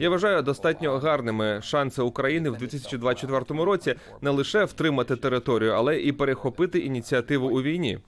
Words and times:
Я 0.00 0.10
вважаю 0.10 0.42
достатньо 0.42 0.98
гарними 0.98 1.60
шанси 1.62 2.02
України 2.02 2.50
в 2.50 2.56
2024 2.56 3.64
році 3.64 3.94
не 4.20 4.30
лише 4.30 4.64
втримати 4.64 5.16
територію, 5.16 5.72
але 5.72 6.00
і 6.00 6.12
перехопити 6.12 6.78
ініціативу 6.78 7.48
у 7.48 7.62
війні. 7.62 7.98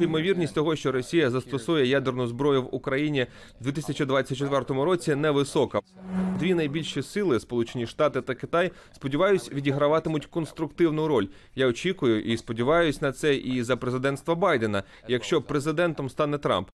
Ймовірність 0.00 0.54
того, 0.54 0.76
що 0.76 0.92
Росія 0.92 1.30
застосує 1.30 1.86
ядерну 1.86 2.26
зброю 2.26 2.62
в 2.62 2.74
Україні 2.74 3.26
в 3.60 3.64
2024 3.64 4.84
році, 4.84 5.14
невисока. 5.14 5.80
Дві 6.38 6.54
найбільші 6.54 7.02
сили 7.02 7.40
Сполучені 7.40 7.86
Штати 7.86 8.22
та 8.22 8.34
Китай, 8.34 8.70
сподіваюсь, 8.92 9.52
відіграватимуть 9.52 10.26
конструктивну 10.26 11.08
роль. 11.08 11.26
Я 11.54 11.66
очікую 11.66 12.22
і 12.22 12.36
сподіваюсь 12.36 13.02
на 13.02 13.12
це 13.12 13.34
і 13.34 13.62
за 13.62 13.76
президентства 13.76 14.34
Байдена, 14.34 14.82
якщо 15.08 15.42
президентом 15.42 16.10
стане 16.10 16.38
Трамп. 16.38 16.68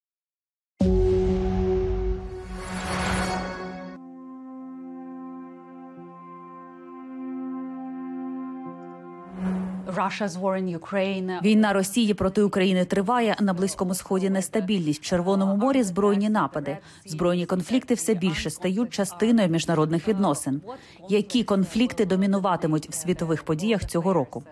Війна 11.42 11.72
Росії 11.72 12.14
проти 12.14 12.42
України 12.42 12.84
триває 12.84 13.36
на 13.40 13.54
близькому 13.54 13.94
сході. 13.94 14.30
Нестабільність 14.30 15.00
в 15.02 15.04
Червоному 15.04 15.56
морі, 15.56 15.82
збройні 15.82 16.28
напади, 16.28 16.78
збройні 17.06 17.46
конфлікти 17.46 17.94
все 17.94 18.14
більше 18.14 18.50
стають 18.50 18.90
частиною 18.90 19.48
міжнародних 19.48 20.08
відносин. 20.08 20.60
Які 21.08 21.44
конфлікти 21.44 22.06
домінуватимуть 22.06 22.90
в 22.90 22.94
світових 22.94 23.42
подіях 23.42 23.84
цього 23.86 24.12
року? 24.12 24.42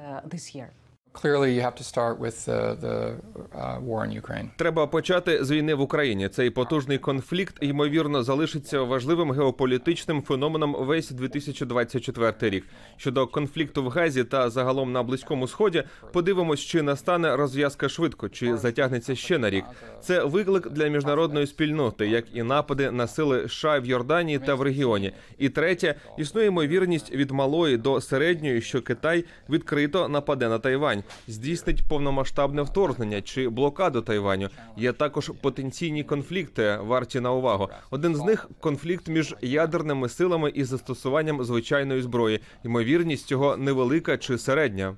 Uh. 3.53 4.49
Треба 4.57 4.87
почати 4.87 5.45
з 5.45 5.51
війни 5.51 5.75
в 5.75 5.81
Україні. 5.81 6.29
Цей 6.29 6.51
потужний 6.51 6.99
конфлікт 6.99 7.57
ймовірно 7.61 8.23
залишиться 8.23 8.83
важливим 8.83 9.33
геополітичним 9.33 10.23
феноменом 10.23 10.77
весь 10.79 11.11
2024 11.11 12.35
рік. 12.41 12.67
Щодо 12.97 13.27
конфлікту 13.27 13.85
в 13.85 13.89
Газі 13.89 14.25
та 14.25 14.51
загалом 14.51 14.93
на 14.93 15.03
близькому 15.03 15.49
сході, 15.49 15.83
подивимось, 16.13 16.61
чи 16.61 16.83
настане 16.83 17.37
розв'язка 17.37 17.89
швидко, 17.89 18.29
чи 18.29 18.57
затягнеться 18.57 19.15
ще 19.15 19.39
на 19.39 19.51
рік. 19.51 19.65
Це 20.01 20.25
виклик 20.25 20.71
для 20.71 20.89
міжнародної 20.89 21.47
спільноти, 21.47 22.09
як 22.09 22.25
і 22.33 22.43
напади 22.43 22.91
на 22.91 23.07
сили 23.07 23.49
США 23.49 23.79
в 23.79 23.87
Йорданії 23.87 24.39
та 24.39 24.55
в 24.55 24.63
регіоні. 24.63 25.13
І 25.39 25.49
третє, 25.49 25.95
існує 26.19 26.47
ймовірність 26.47 27.13
від 27.13 27.31
малої 27.31 27.77
до 27.77 28.01
середньої, 28.01 28.61
що 28.61 28.83
Китай 28.83 29.25
відкрито 29.49 30.09
нападе 30.09 30.49
на 30.49 30.59
Тайвань, 30.59 31.00
здійснить 31.29 31.83
повномасштабне 31.89 32.63
вторгнення 32.63 33.23
чи 33.23 33.49
блокаду 33.49 34.03
Тайваню. 34.03 34.49
Є 34.77 34.93
також 34.93 35.33
потенційні 35.41 36.05
конфлікти, 36.05 36.79
варті 36.83 37.21
на 37.21 37.33
увагу. 37.33 37.69
Один 37.91 38.17
з 38.17 38.25
них 38.25 38.51
конфлікт 38.61 39.09
між 39.09 39.35
ядерними 39.43 40.09
силами 40.09 40.51
і 40.55 40.65
застосуванням 40.65 41.45
звичайної 41.45 42.03
зброї. 42.03 42.41
Ймовірність 42.65 43.27
цього 43.27 43.57
невелика 43.57 44.19
чи 44.19 44.39
середня. 44.39 44.97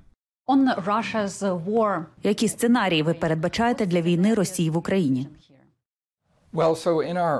Які 2.23 2.47
сценарії 2.47 3.03
ви 3.03 3.13
передбачаєте 3.13 3.85
для 3.85 4.01
війни 4.01 4.33
Росії 4.33 4.69
в 4.69 4.77
Україні? 4.77 5.27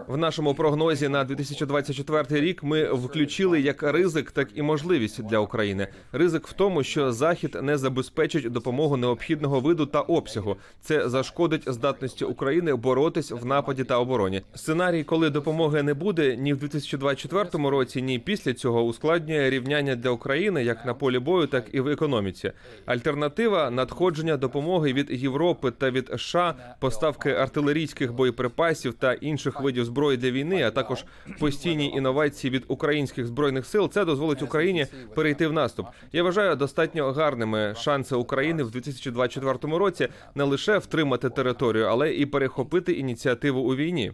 В 0.08 0.18
нашому 0.18 0.54
прогнозі 0.54 1.10
на 1.10 1.24
2024 1.24 2.42
рік 2.42 2.64
ми 2.64 2.94
включили 2.94 3.62
як 3.62 3.84
ризик, 3.84 4.32
так 4.32 4.48
і 4.56 4.62
можливість 4.62 5.24
для 5.24 5.40
України. 5.40 5.88
Ризик 6.12 6.48
в 6.48 6.54
тому, 6.54 6.84
що 6.84 7.12
Захід 7.12 7.58
не 7.62 7.78
забезпечить 7.78 8.52
допомогу 8.52 8.98
необхідного 8.98 9.60
виду 9.60 9.86
та 9.86 10.02
обсягу. 10.02 10.56
Це 10.82 11.10
зашкодить 11.10 11.64
здатності 11.66 12.26
України 12.26 12.76
боротись 12.76 13.32
в 13.32 13.46
нападі 13.46 13.84
та 13.84 14.00
обороні. 14.00 14.42
Сценарій, 14.56 15.04
коли 15.04 15.30
допомоги 15.30 15.84
не 15.84 15.94
буде 15.94 16.36
ні 16.36 16.54
в 16.54 16.58
2024 16.58 17.70
році, 17.70 18.02
ні 18.02 18.20
після 18.20 18.54
цього 18.54 18.84
ускладнює 18.84 19.50
рівняння 19.50 19.96
для 19.96 20.10
України 20.10 20.64
як 20.64 20.86
на 20.86 20.94
полі 20.94 21.20
бою, 21.20 21.48
так 21.48 21.66
і 21.72 21.80
в 21.80 21.88
економіці. 21.88 22.52
Альтернатива 22.86 23.70
надходження 23.70 24.38
допомоги 24.38 24.94
від 24.94 25.12
Європи 25.12 25.72
та 25.72 25.92
від 25.92 26.12
США, 26.18 26.56
поставки 26.80 27.32
артилерійських 27.32 28.14
боєприпасів 28.14 28.94
та 29.04 29.14
інших 29.14 29.62
видів 29.62 29.86
зброї 29.86 30.18
для 30.18 30.32
війни, 30.32 30.64
а 30.64 30.72
також 30.72 31.06
постійні 31.40 31.88
інновації 31.90 32.52
від 32.52 32.66
українських 32.68 33.28
збройних 33.28 33.66
сил. 33.66 33.90
Це 33.90 34.06
дозволить 34.06 34.42
Україні 34.42 34.88
перейти 35.16 35.48
в 35.48 35.54
наступ. 35.54 35.86
Я 36.12 36.24
вважаю 36.24 36.56
достатньо 36.56 37.12
гарними 37.12 37.76
шанси 37.78 38.16
України 38.16 38.64
в 38.64 38.72
2024 38.72 39.78
році 39.78 40.08
не 40.36 40.44
лише 40.44 40.78
втримати 40.78 41.30
територію, 41.30 41.86
але 41.86 42.14
і 42.14 42.26
перехопити 42.26 42.92
ініціативу 42.92 43.62
у 43.62 43.76
війні. 43.76 44.12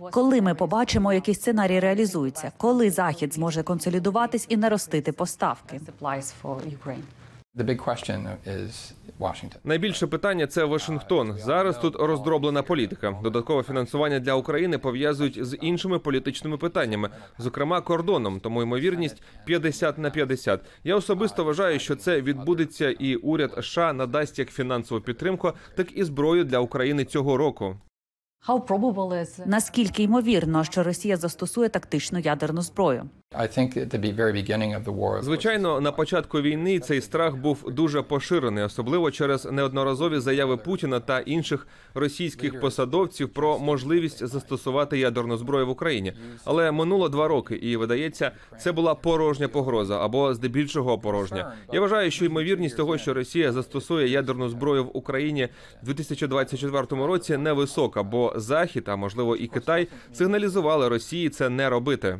uh, 0.00 0.10
Коли 0.10 0.40
ми 0.40 0.54
побачимо, 0.54 1.12
який 1.12 1.34
сценарій 1.34 1.80
реалізується, 1.80 2.52
коли 2.56 2.90
захід 2.90 3.34
зможе 3.34 3.62
консолідуватись 3.62 4.46
і 4.48 4.56
наростити 4.56 5.12
поставки? 5.12 5.80
Найбільше 9.64 10.06
питання 10.06 10.46
це 10.46 10.64
Вашингтон. 10.64 11.38
Зараз 11.38 11.78
тут 11.78 11.96
роздроблена 11.96 12.62
політика. 12.62 13.18
Додаткове 13.22 13.62
фінансування 13.62 14.20
для 14.20 14.34
України 14.34 14.78
пов'язують 14.78 15.44
з 15.46 15.56
іншими 15.60 15.98
політичними 15.98 16.56
питаннями, 16.56 17.10
зокрема 17.38 17.80
кордоном. 17.80 18.40
Тому 18.40 18.62
ймовірність 18.62 19.22
50 19.44 19.98
на 19.98 20.10
50. 20.10 20.60
Я 20.84 20.96
особисто 20.96 21.44
вважаю, 21.44 21.78
що 21.78 21.96
це 21.96 22.20
відбудеться, 22.20 22.90
і 22.90 23.16
уряд 23.16 23.52
США 23.60 23.92
надасть 23.92 24.38
як 24.38 24.50
фінансову 24.50 25.00
підтримку, 25.00 25.52
так 25.76 25.96
і 25.96 26.04
зброю 26.04 26.44
для 26.44 26.58
України 26.58 27.04
цього 27.04 27.36
року. 27.36 27.76
How 28.48 29.46
Наскільки 29.46 30.02
ймовірно, 30.02 30.64
що 30.64 30.82
Росія 30.82 31.16
застосує 31.16 31.68
тактичну 31.68 32.18
ядерну 32.18 32.62
зброю? 32.62 33.08
Звичайно, 35.22 35.80
на 35.80 35.92
початку 35.92 36.40
війни 36.40 36.78
цей 36.78 37.00
страх 37.00 37.36
був 37.36 37.72
дуже 37.72 38.02
поширений, 38.02 38.64
особливо 38.64 39.10
через 39.10 39.44
неодноразові 39.44 40.18
заяви 40.18 40.56
Путіна 40.56 41.00
та 41.00 41.20
інших 41.20 41.66
російських 41.94 42.60
посадовців 42.60 43.28
про 43.28 43.58
можливість 43.58 44.26
застосувати 44.26 44.98
ядерну 44.98 45.36
зброю 45.36 45.66
в 45.66 45.70
Україні. 45.70 46.12
Але 46.44 46.72
минуло 46.72 47.08
два 47.08 47.28
роки, 47.28 47.54
і 47.54 47.76
видається, 47.76 48.30
це 48.58 48.72
була 48.72 48.94
порожня 48.94 49.48
погроза 49.48 50.04
або 50.04 50.34
здебільшого 50.34 50.98
порожня. 50.98 51.52
Я 51.72 51.80
вважаю, 51.80 52.10
що 52.10 52.24
ймовірність 52.24 52.76
того, 52.76 52.98
що 52.98 53.14
Росія 53.14 53.52
застосує 53.52 54.08
ядерну 54.08 54.48
зброю 54.48 54.84
в 54.84 54.96
Україні 54.96 55.48
в 55.82 55.86
2024 55.86 57.06
році, 57.06 57.36
невисока, 57.36 58.02
бо 58.02 58.32
Захід, 58.36 58.84
а 58.86 58.96
можливо 58.96 59.36
і 59.36 59.46
Китай, 59.46 59.88
сигналізували 60.12 60.88
Росії 60.88 61.28
це 61.28 61.48
не 61.48 61.68
робити. 61.70 62.18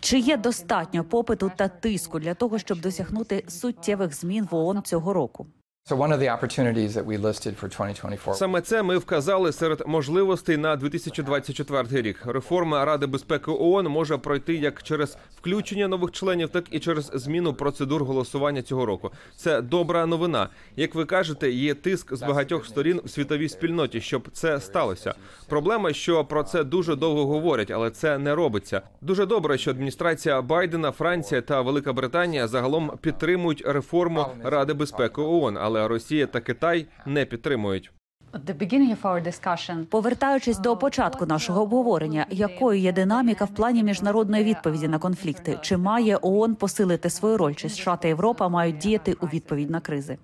Чи 0.00 0.18
є 0.18 0.36
достатньо 0.36 1.04
попиту 1.04 1.52
та 1.56 1.68
тиску 1.68 2.18
для 2.18 2.34
того, 2.34 2.58
щоб 2.58 2.80
досягнути 2.80 3.44
суттєвих 3.48 4.14
змін 4.14 4.48
в 4.50 4.54
ООН 4.54 4.82
цього 4.82 5.12
року? 5.12 5.46
So 5.88 5.96
one 5.96 6.12
of 6.12 6.20
the 6.20 6.28
opportunities 6.28 6.94
that 6.94 7.06
we 7.06 7.16
listed 7.16 7.56
for 7.56 7.68
2024 7.68 8.34
Саме 8.34 8.60
це 8.60 8.82
ми 8.82 8.98
вказали 8.98 9.52
серед 9.52 9.82
можливостей 9.86 10.56
на 10.56 10.76
2024 10.76 12.02
рік. 12.02 12.22
Реформа 12.26 12.84
Ради 12.84 13.06
безпеки 13.06 13.50
ООН 13.50 13.86
може 13.86 14.16
пройти 14.18 14.54
як 14.54 14.82
через 14.82 15.18
включення 15.36 15.88
нових 15.88 16.10
членів, 16.10 16.48
так 16.48 16.64
і 16.70 16.78
через 16.78 17.10
зміну 17.14 17.54
процедур 17.54 18.04
голосування 18.04 18.62
цього 18.62 18.86
року. 18.86 19.10
Це 19.36 19.62
добра 19.62 20.06
новина. 20.06 20.48
Як 20.76 20.94
ви 20.94 21.04
кажете, 21.04 21.50
є 21.50 21.74
тиск 21.74 22.16
з 22.16 22.22
багатьох 22.22 22.66
сторін 22.66 23.00
в 23.04 23.10
світовій 23.10 23.48
спільноті, 23.48 24.00
щоб 24.00 24.28
це 24.32 24.60
сталося. 24.60 25.14
Проблема, 25.48 25.92
що 25.92 26.24
про 26.24 26.42
це 26.42 26.64
дуже 26.64 26.96
довго 26.96 27.26
говорять, 27.26 27.70
але 27.70 27.90
це 27.90 28.18
не 28.18 28.34
робиться. 28.34 28.82
Дуже 29.00 29.26
добре, 29.26 29.58
що 29.58 29.70
адміністрація 29.70 30.42
Байдена, 30.42 30.90
Франція 30.90 31.40
та 31.40 31.60
Велика 31.60 31.92
Британія 31.92 32.48
загалом 32.48 32.92
підтримують 33.00 33.62
реформу 33.66 34.26
Ради 34.44 34.74
безпеки 34.74 35.20
ООН, 35.20 35.58
але 35.60 35.77
Росія 35.86 36.26
та 36.26 36.40
Китай 36.40 36.86
не 37.06 37.24
підтримують. 37.24 37.92
Повертаючись 39.86 40.58
до 40.58 40.76
початку 40.76 41.26
нашого 41.26 41.62
обговорення, 41.62 42.26
якою 42.30 42.80
є 42.80 42.92
динаміка 42.92 43.44
в 43.44 43.54
плані 43.54 43.82
міжнародної 43.82 44.44
відповіді 44.44 44.88
на 44.88 44.98
конфлікти? 44.98 45.58
Чи 45.62 45.76
має 45.76 46.18
ООН 46.22 46.54
посилити 46.54 47.10
свою 47.10 47.36
роль? 47.36 47.54
Чи 47.54 47.68
США 47.68 47.96
та 47.96 48.08
Європа 48.08 48.48
мають 48.48 48.78
діяти 48.78 49.16
у 49.20 49.26
відповідь 49.26 49.70
на 49.70 49.80
кризи? 49.80 50.18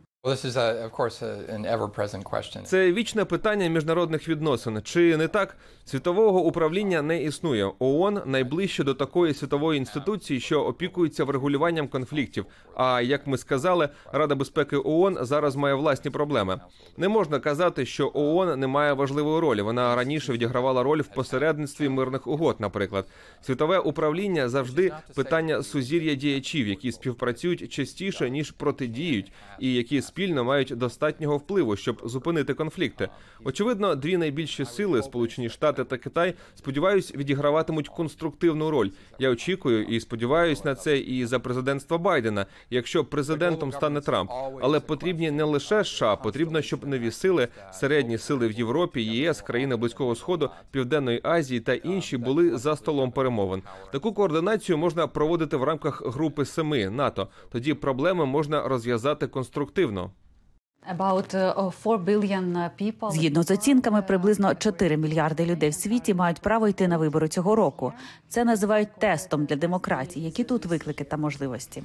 Ever-present 1.66 2.22
question 2.22 2.62
Це 2.62 2.92
вічне 2.92 3.24
питання 3.24 3.68
міжнародних 3.68 4.28
відносин. 4.28 4.80
Чи 4.84 5.16
не 5.16 5.28
так 5.28 5.56
світового 5.84 6.40
управління 6.40 7.02
не 7.02 7.22
існує? 7.22 7.70
ООН 7.78 8.22
найближче 8.26 8.84
до 8.84 8.94
такої 8.94 9.34
світової 9.34 9.78
інституції, 9.78 10.40
що 10.40 10.60
опікується 10.60 11.24
врегулюванням 11.24 11.88
конфліктів. 11.88 12.46
А 12.76 13.00
як 13.00 13.26
ми 13.26 13.38
сказали, 13.38 13.88
Рада 14.12 14.34
безпеки 14.34 14.76
ООН 14.84 15.18
зараз 15.20 15.56
має 15.56 15.74
власні 15.74 16.10
проблеми. 16.10 16.60
Не 16.96 17.08
можна 17.08 17.38
казати, 17.38 17.86
що 17.86 18.10
ООН 18.14 18.60
не 18.60 18.66
має 18.66 18.92
важливої 18.92 19.40
ролі. 19.40 19.62
Вона 19.62 19.96
раніше 19.96 20.32
відігравала 20.32 20.82
роль 20.82 21.00
в 21.00 21.06
посередництві 21.06 21.88
мирних 21.88 22.26
угод. 22.26 22.56
Наприклад, 22.58 23.06
світове 23.42 23.78
управління 23.78 24.48
завжди 24.48 24.92
питання 25.14 25.62
сузір'я 25.62 26.14
діячів, 26.14 26.68
які 26.68 26.92
співпрацюють 26.92 27.72
частіше 27.72 28.30
ніж 28.30 28.50
протидіють, 28.50 29.32
і 29.58 29.74
які 29.74 30.02
спільно 30.14 30.44
мають 30.44 30.72
достатнього 30.76 31.36
впливу, 31.36 31.76
щоб 31.76 32.00
зупинити 32.04 32.54
конфлікти. 32.54 33.08
Очевидно, 33.44 33.94
дві 33.94 34.16
найбільші 34.16 34.64
сили 34.64 35.02
Сполучені 35.02 35.48
Штати 35.48 35.84
та 35.84 35.96
Китай, 35.96 36.34
сподіваюсь, 36.54 37.14
відіграватимуть 37.14 37.88
конструктивну 37.88 38.70
роль. 38.70 38.90
Я 39.18 39.30
очікую 39.30 39.84
і 39.84 40.00
сподіваюся 40.00 40.62
на 40.64 40.74
це 40.74 40.98
і 40.98 41.26
за 41.26 41.38
президентства 41.38 41.98
Байдена, 41.98 42.46
якщо 42.70 43.04
президентом 43.04 43.72
стане 43.72 44.00
Трамп. 44.00 44.30
Але 44.60 44.80
потрібні 44.80 45.30
не 45.30 45.44
лише 45.44 45.84
США, 45.84 46.16
потрібно, 46.16 46.62
щоб 46.62 46.86
нові 46.86 47.10
сили, 47.10 47.48
середні 47.72 48.18
сили 48.18 48.48
в 48.48 48.52
Європі, 48.52 49.02
ЄС, 49.02 49.40
країни 49.40 49.76
Близького 49.76 50.14
Сходу, 50.14 50.50
Південної 50.70 51.20
Азії 51.22 51.60
та 51.60 51.74
інші 51.74 52.16
були 52.16 52.58
за 52.58 52.76
столом 52.76 53.12
перемовин. 53.12 53.62
Таку 53.92 54.12
координацію 54.12 54.78
можна 54.78 55.06
проводити 55.06 55.56
в 55.56 55.62
рамках 55.62 56.02
групи 56.06 56.44
семи 56.44 56.90
НАТО. 56.90 57.28
Тоді 57.52 57.74
проблеми 57.74 58.26
можна 58.26 58.68
розв'язати 58.68 59.26
конструктивно. 59.26 60.03
Згідно 63.12 63.42
з 63.42 63.50
оцінками, 63.50 64.02
приблизно 64.02 64.54
4 64.54 64.96
мільярди 64.96 65.46
людей 65.46 65.70
в 65.70 65.74
світі 65.74 66.14
мають 66.14 66.40
право 66.40 66.68
йти 66.68 66.88
на 66.88 66.96
вибори 66.98 67.28
цього 67.28 67.56
року. 67.56 67.92
Це 68.28 68.44
називають 68.44 68.88
тестом 68.98 69.44
для 69.44 69.56
демократії. 69.56 70.24
Які 70.24 70.44
тут 70.44 70.66
виклики 70.66 71.04
та 71.04 71.16
можливості? 71.16 71.82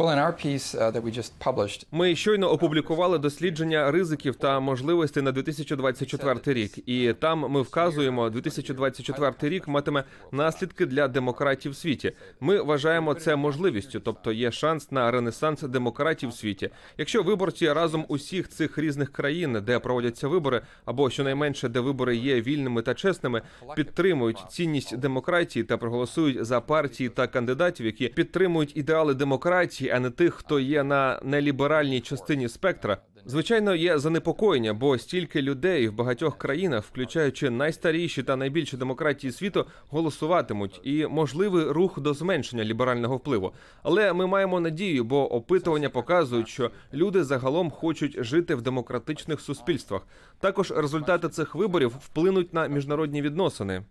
Uh, 0.00 1.84
Ми 1.92 2.16
щойно 2.16 2.50
опублікували 2.50 3.18
дослідження 3.18 3.90
ризиків 3.90 4.36
та 4.36 4.60
можливостей 4.60 5.22
на 5.22 5.32
2024 5.32 6.40
рік, 6.46 6.88
і 6.88 7.12
там 7.12 7.38
ми 7.38 7.62
вказуємо, 7.62 8.30
2024 8.30 9.32
рік 9.42 9.68
матиме 9.68 10.04
наслідки 10.32 10.86
для 10.86 11.08
демократів 11.08 11.72
в 11.72 11.76
світі. 11.76 12.12
Ми 12.40 12.62
вважаємо 12.62 13.14
це 13.14 13.36
можливістю, 13.36 14.00
тобто 14.00 14.32
є 14.32 14.52
шанс 14.52 14.90
на 14.90 15.10
ренесанс 15.10 15.62
демократів 15.62 16.28
в 16.28 16.34
світі. 16.34 16.70
Якщо 16.98 17.22
виборці 17.22 17.72
разом 17.72 18.04
усіх 18.08 18.48
цих 18.48 18.78
різних 18.78 19.12
країн, 19.12 19.62
де 19.66 19.78
проводяться 19.78 20.28
вибори, 20.28 20.62
або 20.84 21.10
щонайменше 21.10 21.68
де 21.68 21.80
вибори 21.80 22.16
є 22.16 22.40
вільними 22.40 22.82
та 22.82 22.94
чесними, 22.94 23.42
підтримують 23.76 24.44
цінність 24.48 24.96
демократії 24.96 25.64
та 25.64 25.76
проголосують 25.76 26.44
за 26.44 26.60
партії 26.60 27.08
та 27.08 27.26
кандидатів, 27.26 27.86
які 27.86 28.08
підтримують 28.08 28.76
ідеали 28.76 29.14
демократії, 29.14 29.89
а 29.90 30.00
не 30.00 30.10
тих, 30.10 30.34
хто 30.34 30.60
є 30.60 30.82
на 30.82 31.20
неліберальній 31.22 32.00
частині 32.00 32.48
спектра. 32.48 32.98
Звичайно, 33.24 33.74
є 33.74 33.98
занепокоєння, 33.98 34.74
бо 34.74 34.98
стільки 34.98 35.42
людей 35.42 35.88
в 35.88 35.94
багатьох 35.94 36.38
країнах, 36.38 36.84
включаючи 36.84 37.50
найстаріші 37.50 38.22
та 38.22 38.36
найбільші 38.36 38.76
демократії 38.76 39.32
світу, 39.32 39.66
голосуватимуть, 39.88 40.80
і 40.84 41.06
можливий 41.06 41.64
рух 41.64 42.00
до 42.00 42.14
зменшення 42.14 42.64
ліберального 42.64 43.16
впливу. 43.16 43.52
Але 43.82 44.12
ми 44.12 44.26
маємо 44.26 44.60
надію, 44.60 45.04
бо 45.04 45.32
опитування 45.32 45.90
показують, 45.90 46.48
що 46.48 46.70
люди 46.94 47.24
загалом 47.24 47.70
хочуть 47.70 48.24
жити 48.24 48.54
в 48.54 48.62
демократичних 48.62 49.40
суспільствах. 49.40 50.02
Також 50.40 50.70
результати 50.70 51.28
цих 51.28 51.54
виборів 51.54 51.96
вплинуть 52.00 52.54
на 52.54 52.66
міжнародні 52.66 53.22
відносини. 53.22 53.82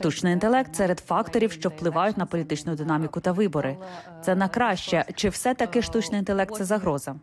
Штучний 0.00 0.32
інтелект 0.32 0.74
серед 0.76 1.00
факторів, 1.00 1.52
що 1.52 1.68
впливають 1.68 2.18
на 2.18 2.26
політичну 2.26 2.74
динаміку 2.74 3.20
та 3.20 3.32
вибори. 3.32 3.76
Це 4.22 4.34
на 4.34 4.48
краще. 4.48 5.04
Чи 5.14 5.28
все 5.28 5.54
таки 5.54 5.82
штучний 5.82 6.18
інтелект 6.18 6.54
це 6.56 6.64
загроза? 6.64 7.14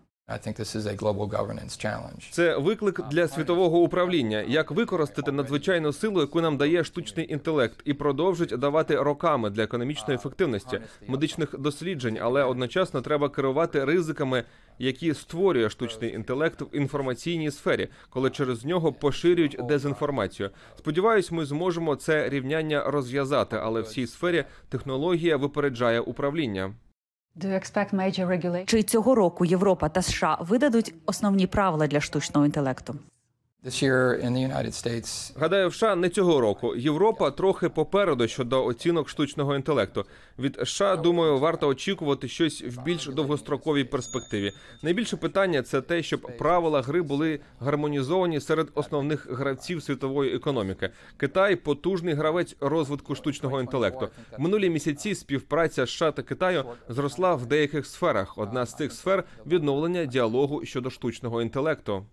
Це 2.31 2.57
виклик 2.57 3.01
для 3.11 3.27
світового 3.27 3.79
управління, 3.79 4.45
як 4.47 4.71
використати 4.71 5.31
надзвичайну 5.31 5.93
силу, 5.93 6.19
яку 6.19 6.41
нам 6.41 6.57
дає 6.57 6.83
штучний 6.83 7.33
інтелект, 7.33 7.81
і 7.85 7.93
продовжить 7.93 8.49
давати 8.59 8.95
роками 8.95 9.49
для 9.49 9.63
економічної 9.63 10.15
ефективності, 10.15 10.79
медичних 11.07 11.59
досліджень, 11.59 12.19
але 12.21 12.43
одночасно 12.43 13.01
треба 13.01 13.29
керувати 13.29 13.85
ризиками, 13.85 14.43
які 14.79 15.13
створює 15.13 15.69
штучний 15.69 16.13
інтелект 16.13 16.61
в 16.61 16.75
інформаційній 16.75 17.51
сфері, 17.51 17.87
коли 18.09 18.29
через 18.29 18.65
нього 18.65 18.93
поширюють 18.93 19.57
дезінформацію. 19.63 20.49
Сподіваюсь, 20.77 21.31
ми 21.31 21.45
зможемо 21.45 21.95
це 21.95 22.29
рівняння 22.29 22.83
розв'язати, 22.91 23.57
але 23.61 23.81
в 23.81 23.87
цій 23.87 24.07
сфері 24.07 24.43
технологія 24.69 25.37
випереджає 25.37 25.99
управління. 25.99 26.73
Чи 28.65 28.83
цього 28.83 29.15
року 29.15 29.45
Європа 29.45 29.89
та 29.89 30.01
США 30.01 30.37
видадуть 30.41 30.93
основні 31.05 31.47
правила 31.47 31.87
для 31.87 32.01
штучного 32.01 32.45
інтелекту? 32.45 32.95
Гадаю, 35.35 35.69
в 35.69 35.75
США 35.75 35.95
не 35.95 36.09
цього 36.09 36.41
року. 36.41 36.75
Європа 36.75 37.31
трохи 37.31 37.69
попереду 37.69 38.27
щодо 38.27 38.65
оцінок 38.65 39.09
штучного 39.09 39.55
інтелекту. 39.55 40.05
Від 40.39 40.59
США, 40.63 40.95
думаю, 40.95 41.39
варто 41.39 41.67
очікувати 41.67 42.27
щось 42.27 42.63
в 42.63 42.83
більш 42.83 43.05
довгостроковій 43.05 43.83
перспективі. 43.83 44.51
Найбільше 44.83 45.17
питання 45.17 45.63
це 45.63 45.81
те, 45.81 46.03
щоб 46.03 46.37
правила 46.37 46.81
гри 46.81 47.01
були 47.01 47.39
гармонізовані 47.59 48.39
серед 48.39 48.67
основних 48.73 49.31
гравців 49.31 49.83
світової 49.83 50.35
економіки. 50.35 50.89
Китай 51.17 51.55
потужний 51.55 52.13
гравець 52.13 52.55
розвитку 52.59 53.15
штучного 53.15 53.61
інтелекту. 53.61 54.07
Минулі 54.37 54.69
місяці 54.69 55.15
співпраця 55.15 55.85
США 55.85 56.11
та 56.11 56.21
Китаю 56.21 56.65
зросла 56.89 57.35
в 57.35 57.45
деяких 57.45 57.85
сферах. 57.85 58.37
Одна 58.37 58.65
з 58.65 58.75
цих 58.75 58.93
сфер 58.93 59.23
відновлення 59.47 60.05
діалогу 60.05 60.65
щодо 60.65 60.89
штучного 60.89 61.41
інтелекту. 61.41 62.05